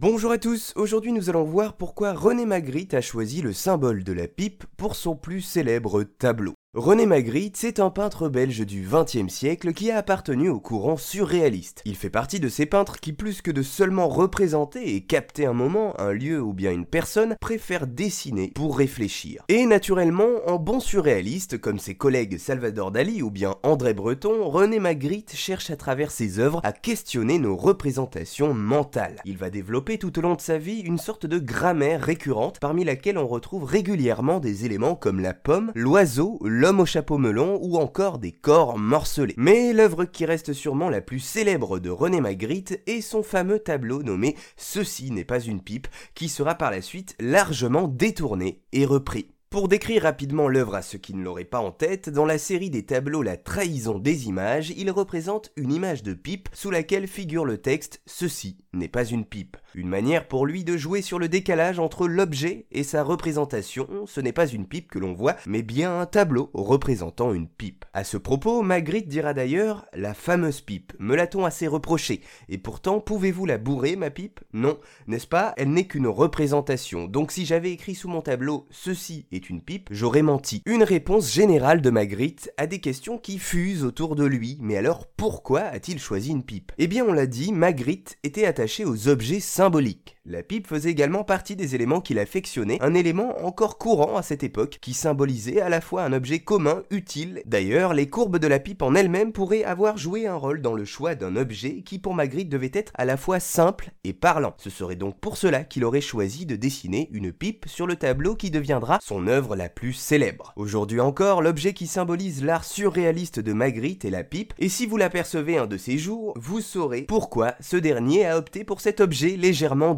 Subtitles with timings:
[0.00, 4.12] Bonjour à tous, aujourd'hui nous allons voir pourquoi René Magritte a choisi le symbole de
[4.12, 6.54] la pipe pour son plus célèbre tableau.
[6.74, 11.80] René Magritte, c'est un peintre belge du XXe siècle qui a appartenu au courant surréaliste.
[11.86, 15.54] Il fait partie de ces peintres qui, plus que de seulement représenter et capter un
[15.54, 19.44] moment, un lieu ou bien une personne, préfèrent dessiner pour réfléchir.
[19.48, 24.78] Et naturellement, en bon surréaliste, comme ses collègues Salvador Dali ou bien André Breton, René
[24.78, 29.22] Magritte cherche à travers ses œuvres à questionner nos représentations mentales.
[29.24, 32.84] Il va développer tout au long de sa vie une sorte de grammaire récurrente parmi
[32.84, 37.78] laquelle on retrouve régulièrement des éléments comme la pomme, l'oiseau, L'homme au chapeau melon ou
[37.78, 39.34] encore des corps morcelés.
[39.38, 44.02] Mais l'œuvre qui reste sûrement la plus célèbre de René Magritte est son fameux tableau
[44.02, 49.30] nommé Ceci n'est pas une pipe, qui sera par la suite largement détourné et repris.
[49.50, 52.68] Pour décrire rapidement l'œuvre à ceux qui ne l'auraient pas en tête, dans la série
[52.68, 57.46] des tableaux La trahison des images, il représente une image de pipe sous laquelle figure
[57.46, 59.56] le texte Ceci n'est pas une pipe.
[59.74, 64.20] Une manière pour lui de jouer sur le décalage entre l'objet et sa représentation, ce
[64.20, 67.84] n'est pas une pipe que l'on voit, mais bien un tableau représentant une pipe.
[67.92, 73.00] À ce propos, Magritte dira d'ailleurs La fameuse pipe, me l'a-t-on assez reproché, et pourtant
[73.00, 74.40] pouvez-vous la bourrer ma pipe?
[74.54, 75.52] Non, n'est-ce pas?
[75.58, 79.88] Elle n'est qu'une représentation, donc si j'avais écrit sous mon tableau Ceci est une pipe,
[79.90, 80.62] j'aurais menti.
[80.64, 84.56] Une réponse générale de Magritte à des questions qui fusent autour de lui.
[84.60, 86.72] Mais alors pourquoi a-t-il choisi une pipe?
[86.78, 90.17] Eh bien on l'a dit, Magritte était attaché aux objets symboliques.
[90.30, 94.42] La pipe faisait également partie des éléments qu'il affectionnait, un élément encore courant à cette
[94.42, 97.40] époque, qui symbolisait à la fois un objet commun, utile.
[97.46, 100.84] D'ailleurs, les courbes de la pipe en elles-mêmes pourraient avoir joué un rôle dans le
[100.84, 104.52] choix d'un objet qui pour Magritte devait être à la fois simple et parlant.
[104.58, 108.34] Ce serait donc pour cela qu'il aurait choisi de dessiner une pipe sur le tableau
[108.34, 110.52] qui deviendra son œuvre la plus célèbre.
[110.56, 114.98] Aujourd'hui encore, l'objet qui symbolise l'art surréaliste de Magritte est la pipe, et si vous
[114.98, 119.38] l'apercevez un de ces jours, vous saurez pourquoi ce dernier a opté pour cet objet
[119.38, 119.94] légèrement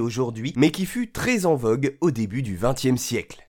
[0.00, 3.47] aujourd'hui, mais qui fut très en vogue au début du XXe siècle.